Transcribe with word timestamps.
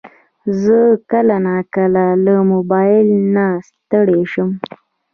زه 0.61 0.77
کله 1.11 1.35
ناکله 1.45 2.05
له 2.25 2.35
موبایل 2.51 3.07
نه 3.35 3.45
ستړی 3.67 4.21
شم. 4.31 4.49